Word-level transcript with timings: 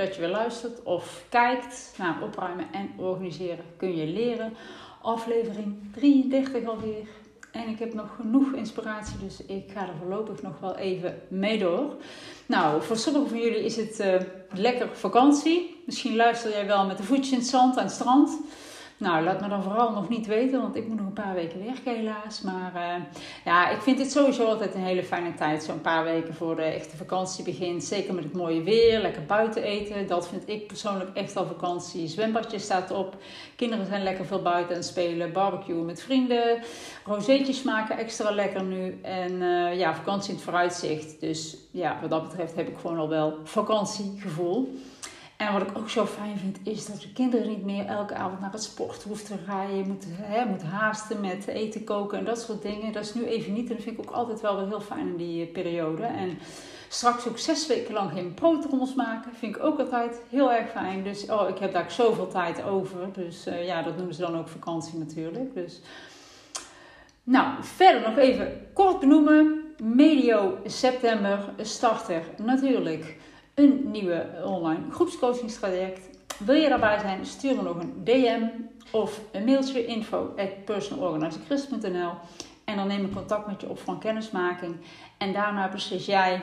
dat 0.00 0.14
je 0.14 0.20
weer 0.20 0.30
luistert 0.30 0.82
of 0.82 1.24
kijkt 1.28 1.92
naar 1.98 2.22
opruimen 2.22 2.66
en 2.72 2.90
organiseren 2.96 3.64
kun 3.76 3.96
je 3.96 4.06
leren. 4.06 4.54
Aflevering 5.02 5.92
33 5.92 6.64
alweer. 6.64 7.06
En 7.52 7.68
ik 7.68 7.78
heb 7.78 7.94
nog 7.94 8.14
genoeg 8.16 8.52
inspiratie, 8.52 9.18
dus 9.18 9.44
ik 9.46 9.70
ga 9.74 9.80
er 9.80 9.94
voorlopig 9.98 10.42
nog 10.42 10.60
wel 10.60 10.76
even 10.76 11.20
mee 11.28 11.58
door. 11.58 11.94
Nou, 12.46 12.82
voor 12.82 12.96
sommigen 12.96 13.28
van 13.28 13.38
jullie 13.38 13.64
is 13.64 13.76
het 13.76 14.00
uh, 14.00 14.14
lekker 14.54 14.88
vakantie. 14.92 15.82
Misschien 15.86 16.16
luister 16.16 16.50
jij 16.50 16.66
wel 16.66 16.86
met 16.86 16.96
de 16.96 17.02
voetjes 17.02 17.30
in 17.30 17.38
het 17.38 17.46
zand 17.46 17.76
aan 17.76 17.84
het 17.84 17.92
strand. 17.92 18.38
Nou, 19.00 19.24
laat 19.24 19.40
me 19.40 19.48
dan 19.48 19.62
vooral 19.62 19.92
nog 19.92 20.08
niet 20.08 20.26
weten, 20.26 20.60
want 20.60 20.76
ik 20.76 20.86
moet 20.86 20.96
nog 20.96 21.06
een 21.06 21.12
paar 21.12 21.34
weken 21.34 21.64
werken 21.64 21.96
helaas. 21.96 22.40
Maar 22.40 22.72
uh, 22.74 23.04
ja, 23.44 23.70
ik 23.70 23.80
vind 23.80 23.98
dit 23.98 24.12
sowieso 24.12 24.46
altijd 24.46 24.74
een 24.74 24.80
hele 24.80 25.04
fijne 25.04 25.34
tijd. 25.34 25.62
Zo'n 25.62 25.80
paar 25.80 26.04
weken 26.04 26.34
voor 26.34 26.56
de 26.56 26.62
echte 26.62 26.96
vakantie 26.96 27.44
begint. 27.44 27.84
Zeker 27.84 28.14
met 28.14 28.24
het 28.24 28.32
mooie 28.32 28.62
weer, 28.62 29.00
lekker 29.00 29.24
buiten 29.24 29.62
eten. 29.62 30.06
Dat 30.06 30.28
vind 30.28 30.48
ik 30.48 30.66
persoonlijk 30.66 31.10
echt 31.14 31.36
al 31.36 31.46
vakantie. 31.46 32.08
Zwembadje 32.08 32.58
staat 32.58 32.90
op. 32.90 33.16
Kinderen 33.56 33.86
zijn 33.86 34.02
lekker 34.02 34.26
veel 34.26 34.42
buiten 34.42 34.76
het 34.76 34.84
spelen. 34.84 35.32
Barbecue 35.32 35.82
met 35.82 36.02
vrienden. 36.02 36.58
Rozeetjes 37.04 37.62
maken 37.62 37.98
extra 37.98 38.30
lekker 38.30 38.62
nu. 38.62 38.98
En 39.02 39.32
uh, 39.32 39.78
ja, 39.78 39.94
vakantie 39.94 40.30
in 40.30 40.34
het 40.34 40.44
vooruitzicht. 40.44 41.20
Dus 41.20 41.56
ja, 41.70 41.98
wat 42.00 42.10
dat 42.10 42.28
betreft 42.28 42.54
heb 42.54 42.68
ik 42.68 42.76
gewoon 42.80 42.98
al 42.98 43.08
wel 43.08 43.38
vakantiegevoel. 43.44 44.78
En 45.40 45.52
wat 45.52 45.62
ik 45.62 45.78
ook 45.78 45.88
zo 45.88 46.06
fijn 46.06 46.38
vind, 46.38 46.58
is 46.62 46.86
dat 46.86 47.00
de 47.00 47.12
kinderen 47.12 47.48
niet 47.48 47.64
meer 47.64 47.86
elke 47.86 48.14
avond 48.14 48.40
naar 48.40 48.52
het 48.52 48.62
sport 48.62 49.02
hoeven 49.02 49.26
te 49.26 49.34
rijden. 49.46 49.76
Je 49.76 49.84
moet, 49.84 50.04
hè, 50.10 50.44
moet 50.44 50.62
haasten 50.62 51.20
met 51.20 51.46
eten 51.46 51.84
koken 51.84 52.18
en 52.18 52.24
dat 52.24 52.40
soort 52.40 52.62
dingen. 52.62 52.92
Dat 52.92 53.04
is 53.04 53.14
nu 53.14 53.24
even 53.24 53.52
niet. 53.52 53.68
En 53.68 53.74
dat 53.74 53.84
vind 53.84 53.98
ik 53.98 54.08
ook 54.08 54.14
altijd 54.14 54.40
wel 54.40 54.56
weer 54.56 54.66
heel 54.66 54.80
fijn 54.80 55.06
in 55.06 55.16
die 55.16 55.46
eh, 55.46 55.52
periode. 55.52 56.02
En 56.02 56.38
straks 56.88 57.28
ook 57.28 57.38
zes 57.38 57.66
weken 57.66 57.94
lang 57.94 58.12
geen 58.12 58.34
broodrommels 58.34 58.94
maken. 58.94 59.34
Vind 59.34 59.56
ik 59.56 59.62
ook 59.62 59.78
altijd 59.78 60.20
heel 60.28 60.52
erg 60.52 60.70
fijn. 60.70 61.02
Dus 61.02 61.30
oh, 61.30 61.48
ik 61.48 61.58
heb 61.58 61.72
daar 61.72 61.90
zoveel 61.90 62.28
tijd 62.28 62.62
over. 62.62 63.12
Dus 63.12 63.46
uh, 63.46 63.66
ja, 63.66 63.82
dat 63.82 63.96
noemen 63.96 64.14
ze 64.14 64.20
dan 64.20 64.38
ook 64.38 64.48
vakantie 64.48 64.98
natuurlijk. 64.98 65.54
Dus... 65.54 65.80
Nou, 67.22 67.54
verder 67.60 68.00
nog 68.00 68.18
even 68.18 68.66
kort 68.72 69.00
benoemen. 69.00 69.64
Medio 69.82 70.58
september 70.64 71.38
starter 71.58 72.22
natuurlijk 72.36 73.16
een 73.62 73.90
nieuwe 73.90 74.26
online 74.44 74.90
groepscoachingstraject. 74.90 76.18
Wil 76.38 76.54
je 76.54 76.68
daarbij 76.68 76.98
zijn, 76.98 77.26
stuur 77.26 77.56
me 77.56 77.62
nog 77.62 77.76
een 77.76 78.04
DM 78.04 78.46
of 78.90 79.20
een 79.32 79.44
mailtje 79.44 79.86
info 79.86 80.34
at 80.36 80.80
en 82.64 82.76
dan 82.76 82.86
neem 82.86 83.04
ik 83.04 83.12
contact 83.12 83.46
met 83.46 83.60
je 83.60 83.68
op 83.68 83.78
voor 83.78 83.92
een 83.92 83.98
kennismaking. 83.98 84.76
En 85.18 85.32
daarna 85.32 85.68
beslis 85.68 86.06
jij 86.06 86.42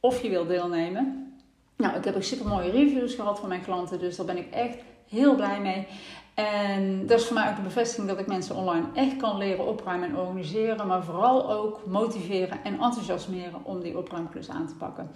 of 0.00 0.22
je 0.22 0.28
wil 0.28 0.46
deelnemen. 0.46 1.34
Nou, 1.76 1.96
ik 1.96 2.04
heb 2.04 2.16
ook 2.16 2.22
super 2.22 2.46
mooie 2.46 2.70
reviews 2.70 3.14
gehad 3.14 3.38
van 3.38 3.48
mijn 3.48 3.62
klanten, 3.62 3.98
dus 3.98 4.16
daar 4.16 4.26
ben 4.26 4.36
ik 4.36 4.50
echt 4.50 4.78
heel 5.08 5.34
blij 5.34 5.60
mee. 5.60 5.86
En 6.34 7.06
dat 7.06 7.20
is 7.20 7.26
voor 7.26 7.34
mij 7.34 7.50
ook 7.50 7.56
de 7.56 7.62
bevestiging 7.62 8.08
dat 8.08 8.18
ik 8.18 8.26
mensen 8.26 8.56
online 8.56 8.86
echt 8.94 9.16
kan 9.16 9.36
leren 9.36 9.66
opruimen 9.66 10.08
en 10.08 10.16
organiseren, 10.16 10.86
maar 10.86 11.04
vooral 11.04 11.52
ook 11.52 11.86
motiveren 11.86 12.64
en 12.64 12.72
enthousiasmeren 12.72 13.60
om 13.62 13.80
die 13.80 13.98
opruimklus 13.98 14.50
aan 14.50 14.66
te 14.66 14.74
pakken. 14.74 15.10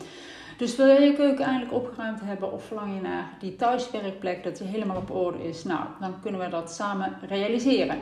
Dus 0.57 0.77
wil 0.77 0.87
je 0.87 1.01
je 1.01 1.15
keuken 1.15 1.45
eindelijk 1.45 1.73
opgeruimd 1.73 2.21
hebben 2.23 2.53
of 2.53 2.65
verlang 2.65 2.95
je 2.95 3.01
naar 3.01 3.37
die 3.39 3.57
thuiswerkplek 3.57 4.45
dat 4.45 4.57
die 4.57 4.67
helemaal 4.67 4.97
op 4.97 5.11
orde 5.11 5.49
is? 5.49 5.65
Nou, 5.65 5.81
dan 6.01 6.21
kunnen 6.21 6.41
we 6.41 6.49
dat 6.49 6.73
samen 6.73 7.19
realiseren. 7.29 7.99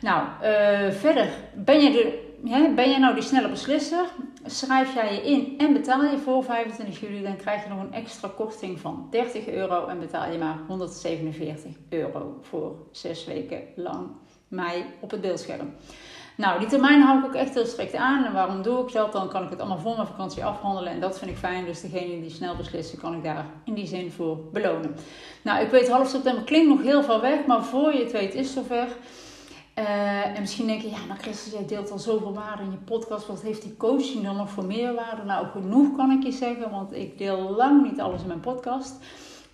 Nou, 0.00 0.26
uh, 0.42 0.90
verder, 0.90 1.28
ben 1.54 1.80
je, 1.80 1.90
de, 1.90 2.72
ben 2.74 2.90
je 2.90 2.98
nou 2.98 3.14
die 3.14 3.22
snelle 3.22 3.48
beslisser? 3.48 4.04
Schrijf 4.44 4.94
jij 4.94 5.14
je 5.14 5.22
in 5.22 5.54
en 5.58 5.72
betaal 5.72 6.04
je 6.04 6.18
voor 6.18 6.44
25 6.44 7.00
juli, 7.00 7.22
dan 7.22 7.36
krijg 7.36 7.62
je 7.62 7.68
nog 7.68 7.80
een 7.80 7.92
extra 7.92 8.30
korting 8.36 8.80
van 8.80 9.06
30 9.10 9.48
euro 9.48 9.86
en 9.86 9.98
betaal 9.98 10.32
je 10.32 10.38
maar 10.38 10.58
147 10.66 11.72
euro 11.88 12.38
voor 12.40 12.76
6 12.90 13.24
weken 13.24 13.60
lang 13.76 14.06
mei 14.48 14.84
op 15.00 15.10
het 15.10 15.20
beeldscherm. 15.20 15.74
Nou, 16.36 16.58
die 16.58 16.68
termijn 16.68 17.02
hou 17.02 17.18
ik 17.18 17.24
ook 17.24 17.34
echt 17.34 17.54
heel 17.54 17.66
strikt 17.66 17.94
aan. 17.94 18.24
En 18.24 18.32
waarom 18.32 18.62
doe 18.62 18.86
ik 18.86 18.92
dat? 18.92 19.12
Dan 19.12 19.28
kan 19.28 19.42
ik 19.42 19.50
het 19.50 19.58
allemaal 19.58 19.78
voor 19.78 19.94
mijn 19.94 20.06
vakantie 20.06 20.44
afhandelen. 20.44 20.92
En 20.92 21.00
dat 21.00 21.18
vind 21.18 21.30
ik 21.30 21.36
fijn. 21.36 21.64
Dus 21.64 21.80
degene 21.80 22.20
die 22.20 22.30
snel 22.30 22.56
beslissen, 22.56 22.98
kan 22.98 23.14
ik 23.14 23.24
daar 23.24 23.46
in 23.64 23.74
die 23.74 23.86
zin 23.86 24.12
voor 24.12 24.38
belonen. 24.52 24.96
Nou, 25.42 25.64
ik 25.64 25.70
weet 25.70 25.88
half 25.88 26.08
september 26.08 26.44
klinkt 26.44 26.68
nog 26.68 26.82
heel 26.82 27.02
veel 27.02 27.20
weg. 27.20 27.46
Maar 27.46 27.64
voor 27.64 27.92
je 27.94 28.02
het 28.02 28.12
weet 28.12 28.34
is 28.34 28.52
zover. 28.52 28.88
Uh, 29.78 30.36
en 30.36 30.40
misschien 30.40 30.66
denk 30.66 30.82
je, 30.82 30.90
ja, 30.90 31.04
maar 31.08 31.16
Christus, 31.16 31.52
jij 31.52 31.66
deelt 31.66 31.90
al 31.90 31.98
zoveel 31.98 32.34
waarde 32.34 32.62
in 32.62 32.70
je 32.70 32.76
podcast. 32.76 33.26
Wat 33.26 33.42
heeft 33.42 33.62
die 33.62 33.76
coaching 33.76 34.24
dan 34.24 34.36
nog 34.36 34.50
voor 34.50 34.64
meerwaarde? 34.64 35.24
Nou, 35.24 35.46
genoeg 35.46 35.96
kan 35.96 36.10
ik 36.10 36.22
je 36.22 36.32
zeggen, 36.32 36.70
want 36.70 36.92
ik 36.92 37.18
deel 37.18 37.50
lang 37.56 37.90
niet 37.90 38.00
alles 38.00 38.20
in 38.20 38.26
mijn 38.26 38.40
podcast. 38.40 38.96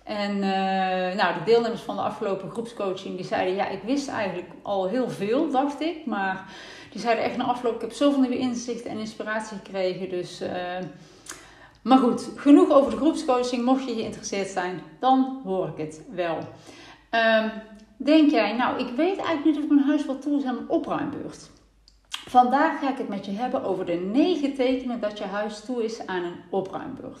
En 0.03 0.35
uh, 0.35 1.15
nou, 1.15 1.33
de 1.33 1.43
deelnemers 1.45 1.81
van 1.81 1.95
de 1.95 2.01
afgelopen 2.01 2.51
groepscoaching, 2.51 3.15
die 3.15 3.25
zeiden, 3.25 3.55
ja, 3.55 3.67
ik 3.67 3.81
wist 3.83 4.07
eigenlijk 4.07 4.49
al 4.61 4.87
heel 4.87 5.09
veel, 5.09 5.51
dacht 5.51 5.81
ik. 5.81 6.05
Maar 6.05 6.45
die 6.91 7.01
zeiden 7.01 7.23
echt 7.23 7.37
na 7.37 7.43
afloop, 7.43 7.75
ik 7.75 7.81
heb 7.81 7.91
zoveel 7.91 8.21
nieuwe 8.21 8.37
inzichten 8.37 8.91
en 8.91 8.97
inspiratie 8.97 9.57
gekregen. 9.57 10.09
Dus, 10.09 10.41
uh, 10.41 10.49
maar 11.81 11.97
goed, 11.97 12.29
genoeg 12.35 12.71
over 12.71 12.91
de 12.91 12.97
groepscoaching. 12.97 13.63
Mocht 13.65 13.85
je 13.85 13.93
geïnteresseerd 13.93 14.47
zijn, 14.47 14.81
dan 14.99 15.41
hoor 15.43 15.67
ik 15.67 15.77
het 15.77 16.01
wel. 16.11 16.37
Um, 17.11 17.51
denk 17.97 18.31
jij, 18.31 18.55
nou, 18.55 18.79
ik 18.79 18.95
weet 18.95 19.17
eigenlijk 19.17 19.45
niet 19.45 19.57
of 19.57 19.69
mijn 19.69 19.87
huis 19.87 20.05
wel 20.05 20.19
toe 20.19 20.37
is 20.37 20.45
aan 20.45 20.57
een 20.57 20.69
opruimbeurt. 20.69 21.49
Vandaag 22.31 22.79
ga 22.79 22.89
ik 22.89 22.97
het 22.97 23.07
met 23.07 23.25
je 23.25 23.31
hebben 23.31 23.63
over 23.63 23.85
de 23.85 23.93
negen 23.93 24.53
tekenen 24.53 24.99
dat 24.99 25.17
je 25.17 25.23
huis 25.23 25.59
toe 25.59 25.83
is 25.83 26.05
aan 26.07 26.23
een 26.23 26.35
opruimbeurt. 26.49 27.19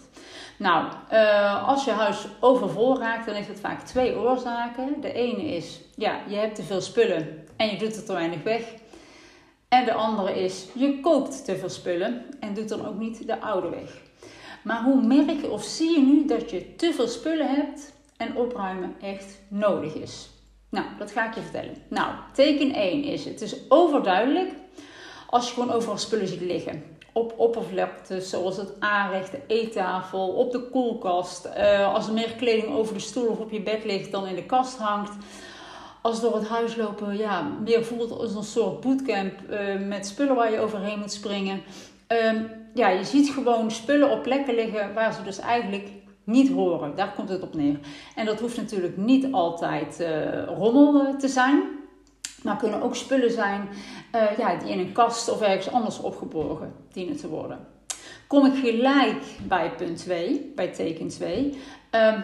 Nou, 0.57 0.85
uh, 1.11 1.67
als 1.67 1.85
je 1.85 1.91
huis 1.91 2.27
overvol 2.39 2.99
raakt, 2.99 3.25
dan 3.25 3.35
heeft 3.35 3.47
het 3.47 3.59
vaak 3.59 3.81
twee 3.81 4.17
oorzaken. 4.17 5.01
De 5.01 5.13
ene 5.13 5.43
is, 5.43 5.81
ja, 5.95 6.19
je 6.27 6.35
hebt 6.35 6.55
te 6.55 6.63
veel 6.63 6.81
spullen 6.81 7.47
en 7.57 7.67
je 7.67 7.77
doet 7.77 7.95
er 7.95 8.05
te 8.05 8.13
weinig 8.13 8.43
weg. 8.43 8.73
En 9.67 9.85
de 9.85 9.93
andere 9.93 10.43
is, 10.43 10.67
je 10.73 10.99
koopt 10.99 11.45
te 11.45 11.57
veel 11.57 11.69
spullen 11.69 12.25
en 12.39 12.53
doet 12.53 12.69
dan 12.69 12.87
ook 12.87 12.97
niet 12.97 13.27
de 13.27 13.41
oude 13.41 13.69
weg. 13.69 14.01
Maar 14.63 14.83
hoe 14.83 15.01
merk 15.01 15.41
je 15.41 15.51
of 15.51 15.63
zie 15.63 15.91
je 15.91 16.05
nu 16.05 16.25
dat 16.25 16.49
je 16.49 16.75
te 16.75 16.93
veel 16.93 17.07
spullen 17.07 17.49
hebt 17.55 17.93
en 18.17 18.35
opruimen 18.35 18.95
echt 19.01 19.39
nodig 19.47 19.93
is? 19.93 20.29
Nou, 20.69 20.85
dat 20.97 21.11
ga 21.11 21.27
ik 21.27 21.35
je 21.35 21.41
vertellen. 21.41 21.75
Nou, 21.87 22.13
teken 22.33 22.73
1 22.73 23.03
is: 23.03 23.25
het 23.25 23.41
is 23.41 23.55
overduidelijk 23.69 24.59
als 25.31 25.47
je 25.47 25.53
gewoon 25.53 25.71
overal 25.71 25.97
spullen 25.97 26.27
ziet 26.27 26.41
liggen. 26.41 26.83
Op 27.13 27.33
oppervlaktes 27.37 28.29
zoals 28.29 28.57
het 28.57 28.73
aanrecht, 28.79 29.31
de 29.31 29.39
eettafel, 29.47 30.27
op 30.27 30.51
de 30.51 30.69
koelkast. 30.69 31.45
Uh, 31.45 31.93
als 31.93 32.07
er 32.07 32.13
meer 32.13 32.33
kleding 32.37 32.73
over 32.73 32.93
de 32.93 32.99
stoel 32.99 33.27
of 33.27 33.39
op 33.39 33.51
je 33.51 33.61
bed 33.61 33.85
ligt 33.85 34.11
dan 34.11 34.27
in 34.27 34.35
de 34.35 34.45
kast 34.45 34.77
hangt. 34.77 35.11
Als 36.01 36.21
door 36.21 36.35
het 36.35 36.47
huis 36.47 36.75
lopen 36.75 37.17
ja, 37.17 37.41
meer 37.63 37.85
voelt 37.85 38.11
als 38.11 38.35
een 38.35 38.43
soort 38.43 38.81
bootcamp 38.81 39.33
uh, 39.49 39.87
met 39.87 40.07
spullen 40.07 40.35
waar 40.35 40.51
je 40.51 40.59
overheen 40.59 40.99
moet 40.99 41.11
springen. 41.11 41.61
Uh, 42.11 42.41
ja, 42.73 42.89
je 42.89 43.03
ziet 43.03 43.29
gewoon 43.29 43.71
spullen 43.71 44.11
op 44.11 44.23
plekken 44.23 44.55
liggen 44.55 44.93
waar 44.93 45.13
ze 45.13 45.23
dus 45.23 45.39
eigenlijk 45.39 45.89
niet 46.23 46.51
horen. 46.51 46.95
Daar 46.95 47.13
komt 47.15 47.29
het 47.29 47.41
op 47.41 47.53
neer. 47.53 47.79
En 48.15 48.25
dat 48.25 48.39
hoeft 48.39 48.57
natuurlijk 48.57 48.97
niet 48.97 49.33
altijd 49.33 49.99
uh, 49.99 50.43
rommel 50.57 51.15
te 51.17 51.27
zijn. 51.27 51.80
Maar 52.43 52.57
kunnen 52.57 52.81
ook 52.81 52.95
spullen 52.95 53.31
zijn 53.31 53.69
uh, 54.15 54.37
ja, 54.37 54.55
die 54.55 54.71
in 54.71 54.79
een 54.79 54.91
kast 54.91 55.29
of 55.29 55.41
ergens 55.41 55.71
anders 55.71 55.99
opgeborgen 55.99 56.73
dienen 56.93 57.17
te 57.17 57.27
worden. 57.27 57.59
Kom 58.27 58.45
ik 58.45 58.65
gelijk 58.65 59.23
bij 59.47 59.71
punt 59.71 59.97
2, 59.97 60.51
bij 60.55 60.67
teken 60.67 61.07
2. 61.07 61.57
Um, 61.91 62.23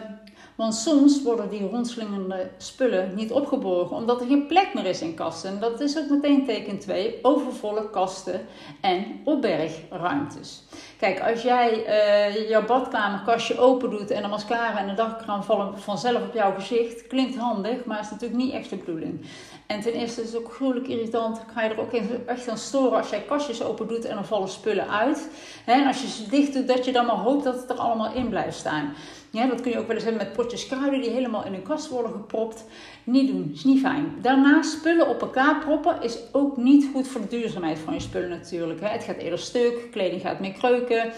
want 0.57 0.75
soms 0.75 1.23
worden 1.23 1.49
die 1.49 1.69
rondslingerende 1.69 2.49
spullen 2.57 3.15
niet 3.15 3.31
opgeborgen 3.31 3.95
omdat 3.95 4.21
er 4.21 4.27
geen 4.27 4.47
plek 4.47 4.73
meer 4.73 4.85
is 4.85 5.01
in 5.01 5.13
kasten. 5.13 5.49
En 5.49 5.59
dat 5.59 5.79
is 5.79 5.97
ook 5.97 6.09
meteen 6.09 6.45
teken 6.45 6.79
2, 6.79 7.19
overvolle 7.21 7.89
kasten 7.89 8.41
en 8.81 9.05
opbergruimtes. 9.23 10.63
Kijk, 10.99 11.21
als 11.21 11.41
jij 11.41 11.85
uh, 11.85 12.49
jouw 12.49 12.65
badkamerkastje 12.65 13.59
open 13.59 13.89
doet 13.89 14.11
en 14.11 14.21
de 14.21 14.27
mascara 14.27 14.79
en 14.79 14.87
de 14.87 14.93
dagkraan 14.93 15.43
vallen 15.43 15.79
vanzelf 15.79 16.21
op 16.21 16.33
jouw 16.33 16.53
gezicht, 16.53 17.07
klinkt 17.07 17.37
handig, 17.37 17.85
maar 17.85 17.99
is 17.99 18.09
natuurlijk 18.09 18.41
niet 18.41 18.53
echt 18.53 18.69
de 18.69 18.75
bedoeling. 18.75 19.25
En 19.67 19.81
ten 19.81 19.93
eerste 19.93 20.21
is 20.21 20.27
het 20.33 20.37
ook 20.37 20.53
gruwelijk 20.53 20.87
irritant. 20.87 21.39
Ga 21.53 21.63
je 21.63 21.69
er 21.69 21.79
ook 21.79 21.93
echt 22.25 22.49
aan 22.49 22.57
storen 22.57 22.97
als 22.97 23.09
jij 23.09 23.21
kastjes 23.21 23.63
open 23.63 23.87
doet 23.87 24.05
en 24.05 24.17
er 24.17 24.25
vallen 24.25 24.49
spullen 24.49 24.89
uit. 24.89 25.29
En 25.65 25.87
als 25.87 26.01
je 26.01 26.07
ze 26.07 26.29
dicht 26.29 26.53
doet, 26.53 26.67
dat 26.67 26.85
je 26.85 26.91
dan 26.91 27.05
maar 27.05 27.15
hoopt 27.15 27.43
dat 27.43 27.55
het 27.55 27.69
er 27.69 27.75
allemaal 27.75 28.13
in 28.13 28.29
blijft 28.29 28.57
staan. 28.57 28.93
Dat 29.31 29.61
kun 29.61 29.71
je 29.71 29.77
ook 29.77 29.87
wel 29.87 29.95
eens 29.95 30.05
hebben 30.05 30.23
met 30.23 30.33
potjes 30.33 30.67
kruiden 30.67 31.01
die 31.01 31.09
helemaal 31.09 31.45
in 31.45 31.53
een 31.53 31.63
kast 31.63 31.89
worden 31.89 32.11
gepropt. 32.11 32.63
Niet 33.03 33.27
doen, 33.27 33.51
is 33.53 33.63
niet 33.63 33.79
fijn. 33.79 34.15
Daarnaast 34.21 34.71
spullen 34.71 35.09
op 35.09 35.21
elkaar 35.21 35.59
proppen 35.59 36.01
is 36.01 36.17
ook 36.31 36.57
niet 36.57 36.89
goed 36.93 37.07
voor 37.07 37.21
de 37.21 37.27
duurzaamheid 37.27 37.79
van 37.79 37.93
je 37.93 37.99
spullen 37.99 38.29
natuurlijk. 38.29 38.79
Het 38.83 39.03
gaat 39.03 39.17
eerder 39.17 39.39
stuk, 39.39 39.87
kleding 39.91 40.21
gaat 40.21 40.39
meer 40.39 40.51
kreuken. 40.51 41.11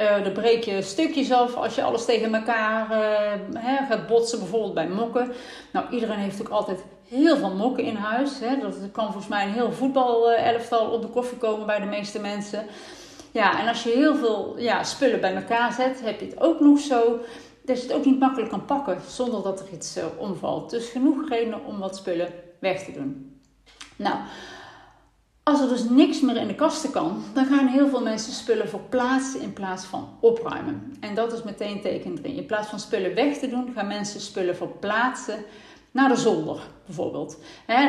Uh, 0.00 0.24
dan 0.24 0.32
breek 0.32 0.64
je 0.64 0.82
stukjes 0.82 1.32
af 1.32 1.54
als 1.54 1.74
je 1.74 1.82
alles 1.82 2.04
tegen 2.04 2.34
elkaar 2.34 2.90
uh, 3.54 3.88
gaat 3.88 4.06
botsen, 4.06 4.38
bijvoorbeeld 4.38 4.74
bij 4.74 4.88
mokken. 4.88 5.32
Nou, 5.72 5.86
iedereen 5.90 6.18
heeft 6.18 6.40
ook 6.40 6.48
altijd 6.48 6.84
heel 7.12 7.36
veel 7.36 7.54
mokken 7.54 7.84
in 7.84 7.96
huis. 7.96 8.38
Hè. 8.40 8.58
Dat 8.58 8.74
kan 8.92 9.04
volgens 9.04 9.28
mij 9.28 9.46
een 9.46 9.52
heel 9.52 9.72
voetbalelftal 9.72 10.90
op 10.90 11.02
de 11.02 11.08
koffie 11.08 11.38
komen 11.38 11.66
bij 11.66 11.80
de 11.80 11.86
meeste 11.86 12.20
mensen. 12.20 12.66
Ja, 13.30 13.60
en 13.60 13.68
als 13.68 13.82
je 13.82 13.90
heel 13.90 14.16
veel 14.16 14.54
ja, 14.58 14.84
spullen 14.84 15.20
bij 15.20 15.34
elkaar 15.34 15.72
zet, 15.72 16.00
heb 16.04 16.20
je 16.20 16.26
het 16.26 16.40
ook 16.40 16.60
nog 16.60 16.78
zo 16.78 17.20
dat 17.64 17.76
je 17.76 17.82
het 17.88 17.96
ook 17.96 18.04
niet 18.04 18.18
makkelijk 18.18 18.50
kan 18.50 18.64
pakken 18.64 19.00
zonder 19.08 19.42
dat 19.42 19.60
er 19.60 19.66
iets 19.72 19.96
uh, 19.96 20.04
omvalt. 20.18 20.70
Dus 20.70 20.88
genoeg 20.88 21.28
redenen 21.28 21.64
om 21.64 21.78
wat 21.78 21.96
spullen 21.96 22.28
weg 22.58 22.84
te 22.84 22.92
doen. 22.92 23.40
Nou, 23.96 24.16
als 25.42 25.60
er 25.60 25.68
dus 25.68 25.88
niks 25.88 26.20
meer 26.20 26.36
in 26.36 26.46
de 26.46 26.54
kasten 26.54 26.90
kan, 26.90 27.22
dan 27.34 27.46
gaan 27.46 27.66
heel 27.66 27.88
veel 27.88 28.02
mensen 28.02 28.32
spullen 28.32 28.68
verplaatsen 28.68 29.40
in 29.40 29.52
plaats 29.52 29.84
van 29.84 30.08
opruimen. 30.20 30.96
En 31.00 31.14
dat 31.14 31.32
is 31.32 31.42
meteen 31.42 31.80
teken 31.80 32.14
3. 32.14 32.34
In 32.34 32.46
plaats 32.46 32.68
van 32.68 32.80
spullen 32.80 33.14
weg 33.14 33.38
te 33.38 33.48
doen, 33.48 33.72
gaan 33.74 33.86
mensen 33.86 34.20
spullen 34.20 34.56
verplaatsen 34.56 35.44
naar 35.92 36.08
de 36.08 36.16
zolder 36.16 36.60
bijvoorbeeld. 36.86 37.38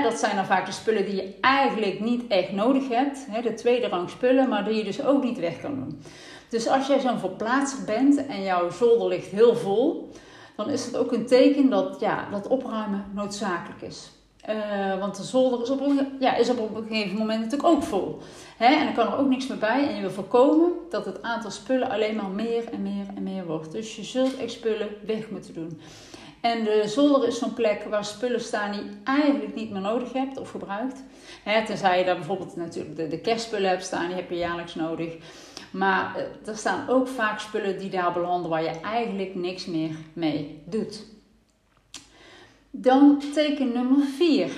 dat 0.03 0.13
zijn 0.13 0.35
dan 0.35 0.45
vaak 0.45 0.65
de 0.65 0.71
spullen 0.71 1.05
die 1.05 1.15
je 1.15 1.37
eigenlijk 1.41 1.99
niet 1.99 2.27
echt 2.27 2.51
nodig 2.51 2.89
hebt. 2.89 3.19
de 3.43 3.53
tweede 3.53 3.87
rang 3.87 4.09
spullen, 4.09 4.49
maar 4.49 4.65
die 4.65 4.75
je 4.75 4.83
dus 4.83 5.03
ook 5.03 5.23
niet 5.23 5.39
weg 5.39 5.61
kan 5.61 5.75
doen. 5.75 6.01
Dus 6.49 6.67
als 6.67 6.87
jij 6.87 6.99
zo'n 6.99 7.19
verplaatser 7.19 7.85
bent 7.85 8.25
en 8.25 8.43
jouw 8.43 8.69
zolder 8.69 9.07
ligt 9.07 9.31
heel 9.31 9.55
vol, 9.55 10.11
dan 10.55 10.69
is 10.69 10.85
het 10.85 10.97
ook 10.97 11.11
een 11.11 11.25
teken 11.25 11.69
dat, 11.69 11.99
ja, 11.99 12.27
dat 12.31 12.47
opruimen 12.47 13.05
noodzakelijk 13.13 13.81
is. 13.81 14.11
Uh, 14.49 14.99
want 14.99 15.17
de 15.17 15.23
zolder 15.23 15.61
is 15.61 15.69
op, 15.69 15.81
een, 15.81 16.07
ja, 16.19 16.35
is 16.35 16.49
op 16.49 16.75
een 16.75 16.85
gegeven 16.87 17.17
moment 17.17 17.39
natuurlijk 17.39 17.69
ook 17.69 17.83
vol. 17.83 18.19
en 18.57 18.85
dan 18.85 18.93
kan 18.93 19.13
er 19.13 19.17
ook 19.17 19.27
niks 19.27 19.47
meer 19.47 19.57
bij. 19.57 19.87
En 19.87 19.95
je 19.95 20.01
wil 20.01 20.11
voorkomen 20.11 20.71
dat 20.89 21.05
het 21.05 21.21
aantal 21.21 21.51
spullen 21.51 21.89
alleen 21.89 22.15
maar 22.15 22.29
meer 22.29 22.63
en 22.71 22.81
meer 22.81 23.05
en 23.15 23.23
meer 23.23 23.45
wordt. 23.45 23.71
Dus 23.71 23.95
je 23.95 24.03
zult 24.03 24.37
echt 24.37 24.51
spullen 24.51 24.87
weg 25.05 25.29
moeten 25.29 25.53
doen. 25.53 25.79
En 26.43 26.63
de 26.63 26.83
zolder 26.87 27.27
is 27.27 27.37
zo'n 27.37 27.53
plek 27.53 27.83
waar 27.83 28.05
spullen 28.05 28.41
staan 28.41 28.71
die 28.71 28.83
je 28.83 28.89
eigenlijk 29.03 29.55
niet 29.55 29.71
meer 29.71 29.81
nodig 29.81 30.13
hebt 30.13 30.37
of 30.37 30.51
gebruikt. 30.51 31.03
He, 31.43 31.65
tenzij 31.65 31.99
je 31.99 32.05
daar 32.05 32.15
bijvoorbeeld 32.15 32.55
natuurlijk 32.55 32.95
de, 32.95 33.07
de 33.07 33.19
kerstspullen 33.19 33.69
hebt 33.69 33.83
staan, 33.83 34.07
die 34.07 34.15
heb 34.15 34.29
je 34.29 34.37
jaarlijks 34.37 34.75
nodig. 34.75 35.15
Maar 35.71 36.15
eh, 36.15 36.47
er 36.47 36.57
staan 36.57 36.89
ook 36.89 37.07
vaak 37.07 37.39
spullen 37.39 37.79
die 37.79 37.89
daar 37.89 38.13
belanden 38.13 38.49
waar 38.49 38.63
je 38.63 38.79
eigenlijk 38.79 39.35
niks 39.35 39.65
meer 39.65 39.95
mee 40.13 40.63
doet. 40.65 41.05
Dan 42.69 43.23
teken 43.33 43.71
nummer 43.71 44.05
4 44.05 44.51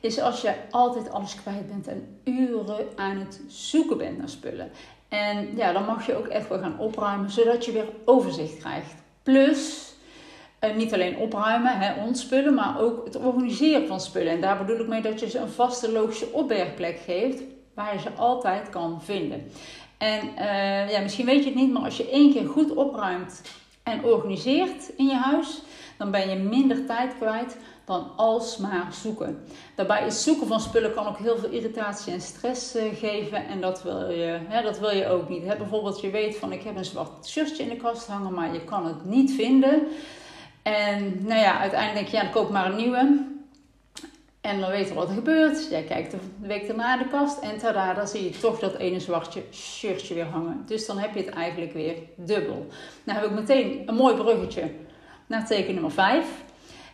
is 0.00 0.20
als 0.20 0.40
je 0.40 0.54
altijd 0.70 1.10
alles 1.10 1.34
kwijt 1.34 1.66
bent 1.66 1.86
en 1.86 2.20
uren 2.24 2.86
aan 2.96 3.16
het 3.16 3.40
zoeken 3.48 3.98
bent 3.98 4.18
naar 4.18 4.28
spullen. 4.28 4.70
En 5.08 5.56
ja, 5.56 5.72
dan 5.72 5.84
mag 5.84 6.06
je 6.06 6.16
ook 6.16 6.26
echt 6.26 6.48
wel 6.48 6.58
gaan 6.58 6.78
opruimen, 6.78 7.30
zodat 7.30 7.64
je 7.64 7.72
weer 7.72 7.88
overzicht 8.04 8.56
krijgt. 8.56 8.94
Plus, 9.22 9.91
eh, 10.62 10.74
niet 10.74 10.94
alleen 10.94 11.16
opruimen, 11.16 11.78
hè, 11.78 12.04
ontspullen, 12.04 12.54
maar 12.54 12.80
ook 12.80 13.04
het 13.04 13.16
organiseren 13.16 13.86
van 13.86 14.00
spullen. 14.00 14.32
En 14.32 14.40
daar 14.40 14.58
bedoel 14.58 14.80
ik 14.80 14.88
mee 14.88 15.02
dat 15.02 15.20
je 15.20 15.30
ze 15.30 15.38
een 15.38 15.48
vaste 15.48 15.92
logische 15.92 16.32
opbergplek 16.32 16.98
geeft, 16.98 17.42
waar 17.74 17.94
je 17.94 18.00
ze 18.00 18.10
altijd 18.16 18.68
kan 18.68 19.02
vinden. 19.02 19.50
En 19.98 20.20
uh, 20.38 20.90
ja, 20.90 21.00
misschien 21.00 21.26
weet 21.26 21.44
je 21.44 21.50
het 21.50 21.54
niet, 21.58 21.72
maar 21.72 21.82
als 21.82 21.96
je 21.96 22.10
één 22.10 22.32
keer 22.32 22.46
goed 22.46 22.74
opruimt 22.74 23.42
en 23.82 24.04
organiseert 24.04 24.90
in 24.96 25.06
je 25.06 25.14
huis, 25.14 25.62
dan 25.98 26.10
ben 26.10 26.28
je 26.28 26.36
minder 26.36 26.86
tijd 26.86 27.16
kwijt 27.16 27.56
dan 27.84 28.10
alsmaar 28.16 28.92
zoeken. 28.92 29.44
Daarbij 29.74 30.06
is 30.06 30.22
zoeken 30.22 30.46
van 30.46 30.60
spullen 30.60 30.94
kan 30.94 31.06
ook 31.06 31.18
heel 31.18 31.38
veel 31.38 31.50
irritatie 31.50 32.12
en 32.12 32.20
stress 32.20 32.76
uh, 32.76 32.82
geven 32.94 33.46
en 33.46 33.60
dat 33.60 33.82
wil 33.82 34.10
je, 34.10 34.38
hè, 34.48 34.62
dat 34.62 34.78
wil 34.78 34.90
je 34.90 35.08
ook 35.08 35.28
niet. 35.28 35.44
Bijvoorbeeld 35.58 36.00
je 36.00 36.10
weet 36.10 36.36
van 36.36 36.52
ik 36.52 36.62
heb 36.62 36.76
een 36.76 36.84
zwart 36.84 37.26
shirtje 37.26 37.62
in 37.62 37.68
de 37.68 37.76
kast 37.76 38.06
hangen, 38.06 38.34
maar 38.34 38.52
je 38.52 38.64
kan 38.64 38.86
het 38.86 39.04
niet 39.04 39.32
vinden. 39.32 39.88
En 40.62 41.26
nou 41.26 41.40
ja, 41.40 41.58
uiteindelijk 41.58 41.98
denk 42.00 42.08
je, 42.08 42.16
ja, 42.16 42.22
dan 42.22 42.42
koop 42.42 42.50
maar 42.50 42.66
een 42.66 42.76
nieuwe. 42.76 43.30
En 44.40 44.60
dan 44.60 44.70
weet 44.70 44.88
je 44.88 44.94
wat 44.94 45.08
er 45.08 45.14
gebeurt. 45.14 45.68
Jij 45.70 45.82
kijkt 45.82 46.10
de 46.10 46.18
week 46.40 46.68
erna 46.68 46.96
de 46.96 47.08
kast 47.08 47.38
en 47.38 47.58
tada, 47.58 47.94
dan 47.94 48.08
zie 48.08 48.24
je 48.24 48.38
toch 48.38 48.58
dat 48.58 48.74
ene 48.74 49.00
zwarte 49.00 49.42
shirtje 49.52 50.14
weer 50.14 50.26
hangen. 50.26 50.62
Dus 50.66 50.86
dan 50.86 50.98
heb 50.98 51.14
je 51.14 51.20
het 51.20 51.34
eigenlijk 51.34 51.72
weer 51.72 51.96
dubbel. 52.16 52.66
Nou 53.04 53.18
heb 53.18 53.30
ik 53.30 53.34
meteen 53.34 53.82
een 53.86 53.94
mooi 53.94 54.14
bruggetje 54.14 54.70
naar 55.26 55.46
teken 55.46 55.74
nummer 55.74 55.92
5. 55.92 56.26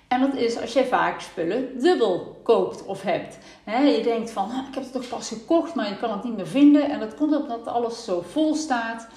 En 0.09 0.21
dat 0.21 0.35
is 0.35 0.61
als 0.61 0.73
jij 0.73 0.87
vaak 0.87 1.21
spullen 1.21 1.81
dubbel 1.81 2.41
koopt 2.43 2.85
of 2.85 3.03
hebt. 3.03 3.39
je 3.67 4.01
denkt 4.03 4.31
van, 4.31 4.51
ik 4.69 4.75
heb 4.75 4.83
het 4.83 4.93
toch 4.93 5.09
pas 5.09 5.29
gekocht, 5.29 5.75
maar 5.75 5.89
je 5.89 5.97
kan 5.97 6.11
het 6.11 6.25
niet 6.25 6.37
meer 6.37 6.47
vinden. 6.47 6.91
En 6.91 7.01
dat 7.01 7.15
komt 7.15 7.37
omdat 7.37 7.67
alles 7.67 8.05
zo 8.05 8.25
vol 8.31 8.55
staat, 8.55 9.09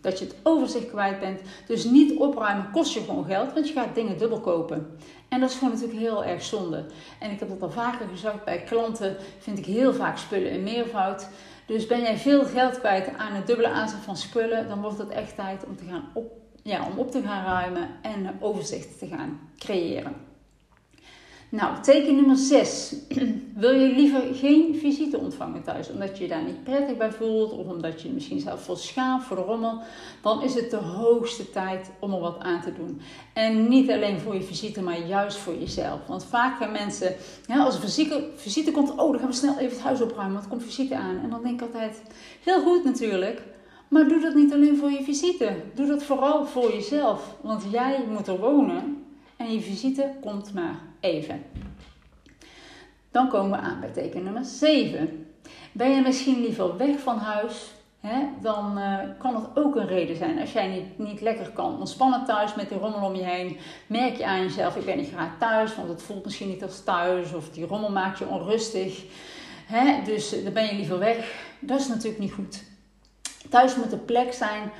dat 0.00 0.18
je 0.18 0.24
het 0.24 0.36
overzicht 0.42 0.88
kwijt 0.88 1.20
bent. 1.20 1.40
Dus 1.66 1.84
niet 1.84 2.18
opruimen 2.18 2.70
kost 2.70 2.94
je 2.94 3.00
gewoon 3.00 3.24
geld, 3.24 3.52
want 3.52 3.68
je 3.68 3.74
gaat 3.74 3.94
dingen 3.94 4.18
dubbel 4.18 4.40
kopen. 4.40 4.96
En 5.28 5.40
dat 5.40 5.50
is 5.50 5.56
gewoon 5.56 5.72
natuurlijk 5.72 6.00
heel 6.00 6.24
erg 6.24 6.42
zonde. 6.42 6.84
En 7.18 7.30
ik 7.30 7.38
heb 7.38 7.48
dat 7.48 7.62
al 7.62 7.70
vaker 7.70 8.08
gezegd, 8.08 8.44
bij 8.44 8.62
klanten 8.62 9.16
vind 9.38 9.58
ik 9.58 9.66
heel 9.66 9.94
vaak 9.94 10.18
spullen 10.18 10.50
in 10.50 10.62
meervoud. 10.62 11.28
Dus 11.66 11.86
ben 11.86 12.00
jij 12.00 12.16
veel 12.16 12.44
geld 12.44 12.78
kwijt 12.78 13.16
aan 13.16 13.32
het 13.32 13.46
dubbele 13.46 13.68
aanzet 13.68 13.98
van 13.98 14.16
spullen, 14.16 14.68
dan 14.68 14.80
wordt 14.80 14.98
het 14.98 15.08
echt 15.08 15.34
tijd 15.34 15.64
om, 15.66 15.76
te 15.76 15.84
gaan 15.84 16.10
op, 16.14 16.32
ja, 16.62 16.86
om 16.86 16.98
op 16.98 17.10
te 17.10 17.22
gaan 17.22 17.44
ruimen 17.44 17.88
en 18.02 18.36
overzicht 18.40 18.98
te 18.98 19.06
gaan 19.06 19.40
creëren. 19.58 20.29
Nou, 21.50 21.80
teken 21.80 22.14
nummer 22.14 22.36
6. 22.36 22.94
Wil 23.54 23.70
je 23.70 23.94
liever 23.94 24.22
geen 24.34 24.74
visite 24.74 25.18
ontvangen 25.18 25.62
thuis, 25.62 25.90
omdat 25.90 26.16
je 26.16 26.22
je 26.22 26.28
daar 26.28 26.42
niet 26.42 26.64
prettig 26.64 26.96
bij 26.96 27.12
voelt 27.12 27.52
of 27.52 27.66
omdat 27.66 28.02
je 28.02 28.08
misschien 28.08 28.40
zelf 28.40 28.62
vol 28.62 28.76
schaamt 28.76 29.24
voor 29.24 29.36
de 29.36 29.42
rommel, 29.42 29.80
dan 30.22 30.42
is 30.42 30.54
het 30.54 30.70
de 30.70 30.76
hoogste 30.76 31.50
tijd 31.50 31.90
om 31.98 32.12
er 32.12 32.20
wat 32.20 32.38
aan 32.38 32.60
te 32.62 32.72
doen. 32.72 33.00
En 33.32 33.68
niet 33.68 33.90
alleen 33.90 34.20
voor 34.20 34.34
je 34.34 34.42
visite, 34.42 34.82
maar 34.82 35.06
juist 35.06 35.36
voor 35.36 35.54
jezelf. 35.54 36.06
Want 36.06 36.24
vaak 36.24 36.58
gaan 36.58 36.72
mensen, 36.72 37.14
ja, 37.46 37.64
als 37.64 37.74
een 37.74 37.80
visite, 37.80 38.28
visite 38.34 38.70
komt, 38.70 38.90
oh, 38.90 39.10
dan 39.10 39.18
gaan 39.18 39.28
we 39.28 39.34
snel 39.34 39.58
even 39.58 39.76
het 39.76 39.84
huis 39.84 40.00
opruimen, 40.00 40.32
want 40.32 40.44
er 40.44 40.50
komt 40.50 40.62
visite 40.62 40.96
aan. 40.96 41.18
En 41.22 41.30
dan 41.30 41.42
denk 41.42 41.60
ik 41.60 41.66
altijd, 41.66 42.02
heel 42.44 42.62
goed 42.62 42.84
natuurlijk, 42.84 43.42
maar 43.88 44.08
doe 44.08 44.20
dat 44.20 44.34
niet 44.34 44.52
alleen 44.52 44.76
voor 44.76 44.90
je 44.90 45.02
visite. 45.02 45.56
Doe 45.74 45.86
dat 45.86 46.02
vooral 46.02 46.46
voor 46.46 46.72
jezelf, 46.72 47.36
want 47.40 47.64
jij 47.70 48.04
moet 48.08 48.26
er 48.26 48.38
wonen 48.38 49.08
en 49.40 49.52
je 49.52 49.60
visite 49.60 50.10
komt 50.20 50.54
maar 50.54 50.78
even. 51.00 51.42
Dan 53.10 53.28
komen 53.28 53.50
we 53.50 53.66
aan 53.66 53.80
bij 53.80 53.90
teken 53.90 54.22
nummer 54.22 54.44
7. 54.44 55.26
Ben 55.72 55.90
je 55.90 56.00
misschien 56.00 56.40
liever 56.40 56.76
weg 56.76 57.00
van 57.00 57.18
huis? 57.18 57.70
Dan 58.40 58.78
uh, 58.78 58.98
kan 59.18 59.34
het 59.34 59.44
ook 59.54 59.76
een 59.76 59.86
reden 59.86 60.16
zijn. 60.16 60.40
Als 60.40 60.52
jij 60.52 60.68
niet, 60.68 60.98
niet 60.98 61.20
lekker 61.20 61.50
kan 61.50 61.78
ontspannen 61.78 62.24
thuis 62.24 62.54
met 62.54 62.68
die 62.68 62.78
rommel 62.78 63.08
om 63.08 63.14
je 63.14 63.22
heen, 63.22 63.56
merk 63.86 64.16
je 64.16 64.26
aan 64.26 64.42
jezelf: 64.42 64.76
ik 64.76 64.84
ben 64.84 64.96
niet 64.96 65.10
graag 65.12 65.38
thuis, 65.38 65.76
want 65.76 65.88
het 65.88 66.02
voelt 66.02 66.24
misschien 66.24 66.48
niet 66.48 66.62
als 66.62 66.84
thuis, 66.84 67.32
of 67.32 67.50
die 67.50 67.66
rommel 67.66 67.90
maakt 67.90 68.18
je 68.18 68.26
onrustig. 68.26 69.04
Dus 70.04 70.32
eh, 70.32 70.44
dan 70.44 70.52
ben 70.52 70.66
je 70.66 70.74
liever 70.74 70.98
weg. 70.98 71.44
Dat 71.60 71.80
is 71.80 71.88
natuurlijk 71.88 72.22
niet 72.22 72.32
goed. 72.32 72.64
Thuis 73.48 73.76
moet 73.76 73.92
een 73.92 74.04
plek 74.04 74.32
zijn 74.32 74.70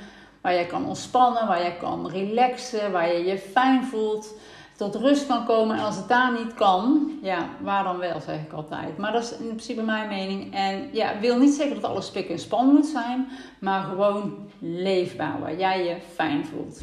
waar 0.41 0.53
je 0.53 0.65
kan 0.65 0.85
ontspannen, 0.85 1.47
waar 1.47 1.63
je 1.63 1.77
kan 1.77 2.09
relaxen, 2.09 2.91
waar 2.91 3.13
je 3.13 3.25
je 3.25 3.37
fijn 3.37 3.83
voelt 3.83 4.33
tot 4.75 4.95
rust 4.95 5.27
kan 5.27 5.45
komen. 5.45 5.77
En 5.77 5.83
als 5.83 5.95
het 5.95 6.07
daar 6.07 6.31
niet 6.31 6.53
kan, 6.53 7.11
ja, 7.21 7.49
waar 7.59 7.83
dan 7.83 7.97
wel, 7.97 8.19
zeg 8.19 8.41
ik 8.41 8.53
altijd. 8.53 8.97
Maar 8.97 9.11
dat 9.11 9.23
is 9.23 9.31
in 9.31 9.45
principe 9.45 9.81
mijn 9.81 10.07
mening. 10.07 10.53
En 10.53 10.89
ja, 10.91 11.19
wil 11.19 11.37
niet 11.37 11.53
zeggen 11.53 11.81
dat 11.81 11.91
alles 11.91 12.05
spik 12.05 12.29
en 12.29 12.39
span 12.39 12.67
moet 12.67 12.85
zijn, 12.85 13.27
maar 13.59 13.83
gewoon 13.83 14.49
leefbaar, 14.59 15.39
waar 15.39 15.57
jij 15.57 15.85
je 15.85 15.95
fijn 16.13 16.45
voelt. 16.45 16.81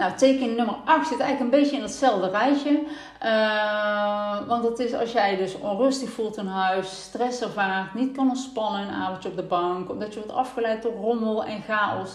Nou, 0.00 0.12
teken 0.12 0.54
nummer 0.54 0.74
8 0.84 1.08
zit 1.08 1.20
eigenlijk 1.20 1.40
een 1.40 1.60
beetje 1.60 1.76
in 1.76 1.82
hetzelfde 1.82 2.30
rijtje. 2.30 2.82
Uh, 3.24 4.48
want 4.48 4.64
het 4.64 4.78
is 4.78 4.94
als 4.94 5.12
jij 5.12 5.36
dus 5.36 5.58
onrustig 5.58 6.10
voelt 6.10 6.36
in 6.36 6.46
huis, 6.46 7.02
stress 7.02 7.40
ervaart, 7.42 7.94
niet 7.94 8.16
kan 8.16 8.28
ontspannen 8.28 8.80
een 8.80 8.94
avondje 8.94 9.28
op 9.28 9.36
de 9.36 9.42
bank, 9.42 9.90
omdat 9.90 10.14
je 10.14 10.20
wordt 10.20 10.34
afgeleid 10.34 10.82
door 10.82 10.92
rommel 10.92 11.44
en 11.44 11.62
chaos 11.62 12.10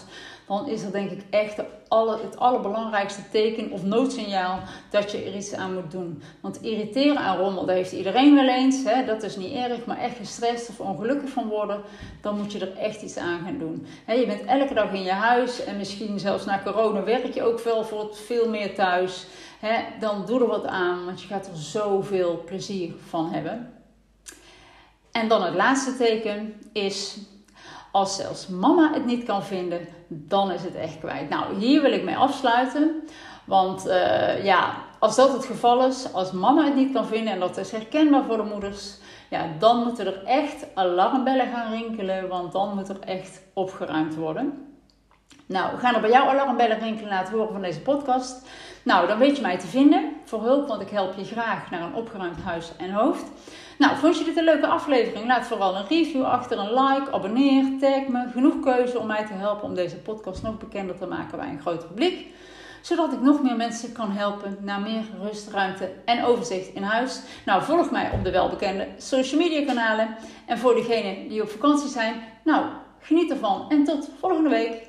dan 0.46 0.68
is 0.68 0.82
er 0.82 0.92
denk 0.92 1.10
ik 1.10 1.22
echt 1.30 1.62
alle, 1.88 2.18
het 2.22 2.36
allerbelangrijkste 2.38 3.28
teken 3.30 3.70
of 3.70 3.82
noodsignaal 3.82 4.60
dat 4.90 5.10
je 5.10 5.24
er 5.24 5.36
iets 5.36 5.54
aan 5.54 5.74
moet 5.74 5.90
doen. 5.90 6.22
Want 6.40 6.62
irriteren 6.62 7.18
aan 7.18 7.36
rommel, 7.36 7.66
dat 7.66 7.74
heeft 7.74 7.92
iedereen 7.92 8.34
wel 8.34 8.48
eens. 8.48 8.84
Hè? 8.84 9.04
Dat 9.04 9.22
is 9.22 9.36
niet 9.36 9.54
erg, 9.54 9.84
maar 9.84 9.98
echt 9.98 10.16
gestrest 10.16 10.68
of 10.68 10.80
ongelukkig 10.80 11.30
van 11.30 11.48
worden, 11.48 11.82
dan 12.20 12.36
moet 12.36 12.52
je 12.52 12.58
er 12.58 12.76
echt 12.76 13.02
iets 13.02 13.16
aan 13.16 13.40
gaan 13.44 13.58
doen. 13.58 13.86
Je 14.06 14.26
bent 14.26 14.44
elke 14.44 14.74
dag 14.74 14.92
in 14.92 15.02
je 15.02 15.12
huis 15.12 15.64
en 15.64 15.76
misschien 15.76 16.18
zelfs 16.18 16.44
na 16.44 16.62
corona 16.64 17.04
werk 17.04 17.34
je 17.34 17.42
ook 17.42 17.60
wel 17.60 17.84
voor 17.84 18.08
veel 18.12 18.48
meer 18.48 18.74
thuis. 18.74 19.26
Dan 20.00 20.26
doe 20.26 20.40
er 20.40 20.46
wat 20.46 20.66
aan, 20.66 21.04
want 21.04 21.22
je 21.22 21.26
gaat 21.26 21.46
er 21.46 21.56
zoveel 21.56 22.42
plezier 22.44 22.94
van 23.08 23.30
hebben. 23.32 23.72
En 25.12 25.28
dan 25.28 25.42
het 25.42 25.54
laatste 25.54 25.96
teken 25.96 26.54
is 26.72 27.18
als 27.96 28.16
zelfs 28.16 28.46
mama 28.46 28.92
het 28.92 29.04
niet 29.04 29.24
kan 29.24 29.44
vinden, 29.44 29.88
dan 30.08 30.50
is 30.50 30.62
het 30.62 30.74
echt 30.74 30.98
kwijt. 30.98 31.28
Nou, 31.28 31.54
hier 31.58 31.82
wil 31.82 31.92
ik 31.92 32.04
mee 32.04 32.16
afsluiten. 32.16 33.02
Want 33.44 33.86
uh, 33.86 34.44
ja, 34.44 34.74
als 34.98 35.16
dat 35.16 35.32
het 35.32 35.44
geval 35.44 35.86
is, 35.86 36.12
als 36.12 36.32
mama 36.32 36.64
het 36.64 36.74
niet 36.74 36.92
kan 36.92 37.06
vinden 37.06 37.32
en 37.32 37.40
dat 37.40 37.56
is 37.56 37.70
herkenbaar 37.70 38.24
voor 38.24 38.36
de 38.36 38.42
moeders, 38.42 38.98
ja, 39.30 39.46
dan 39.58 39.82
moeten 39.82 40.06
er 40.06 40.24
echt 40.24 40.66
alarmbellen 40.74 41.46
gaan 41.46 41.70
rinkelen, 41.70 42.28
want 42.28 42.52
dan 42.52 42.74
moet 42.74 42.88
er 42.88 43.00
echt 43.00 43.42
opgeruimd 43.54 44.14
worden. 44.14 44.76
Nou, 45.46 45.78
gaan 45.78 45.94
er 45.94 46.00
bij 46.00 46.10
jou 46.10 46.28
alarmbellen 46.28 46.78
rinkelen 46.78 47.10
na 47.10 47.18
het 47.18 47.30
horen 47.30 47.52
van 47.52 47.62
deze 47.62 47.80
podcast. 47.80 48.48
Nou, 48.86 49.06
dan 49.06 49.18
weet 49.18 49.36
je 49.36 49.42
mij 49.42 49.58
te 49.58 49.66
vinden 49.66 50.12
voor 50.24 50.42
hulp, 50.42 50.68
want 50.68 50.82
ik 50.82 50.88
help 50.88 51.14
je 51.16 51.24
graag 51.24 51.70
naar 51.70 51.82
een 51.82 51.94
opgeruimd 51.94 52.40
huis 52.40 52.72
en 52.76 52.90
hoofd. 52.90 53.24
Nou, 53.78 53.96
vond 53.96 54.18
je 54.18 54.24
dit 54.24 54.36
een 54.36 54.44
leuke 54.44 54.66
aflevering? 54.66 55.26
Laat 55.26 55.46
vooral 55.46 55.76
een 55.76 55.86
review 55.88 56.24
achter, 56.24 56.58
een 56.58 56.82
like, 56.82 57.12
abonneer, 57.12 57.64
tag 57.80 58.06
me. 58.08 58.28
Genoeg 58.32 58.60
keuze 58.60 58.98
om 58.98 59.06
mij 59.06 59.26
te 59.26 59.32
helpen 59.32 59.68
om 59.68 59.74
deze 59.74 59.96
podcast 59.96 60.42
nog 60.42 60.58
bekender 60.58 60.98
te 60.98 61.06
maken 61.06 61.38
bij 61.38 61.48
een 61.48 61.60
groot 61.60 61.86
publiek. 61.86 62.26
zodat 62.80 63.12
ik 63.12 63.20
nog 63.20 63.42
meer 63.42 63.56
mensen 63.56 63.92
kan 63.92 64.10
helpen 64.10 64.56
naar 64.60 64.80
meer 64.80 65.04
rust, 65.20 65.48
ruimte 65.48 65.92
en 66.04 66.24
overzicht 66.24 66.74
in 66.74 66.82
huis. 66.82 67.20
Nou, 67.44 67.62
volg 67.62 67.90
mij 67.90 68.10
op 68.10 68.24
de 68.24 68.30
welbekende 68.30 68.88
social 68.96 69.40
media 69.40 69.64
kanalen. 69.64 70.16
En 70.46 70.58
voor 70.58 70.74
degenen 70.74 71.28
die 71.28 71.42
op 71.42 71.48
vakantie 71.48 71.88
zijn, 71.88 72.14
nou, 72.44 72.64
geniet 73.00 73.30
ervan 73.30 73.66
en 73.68 73.84
tot 73.84 74.10
volgende 74.20 74.48
week. 74.48 74.85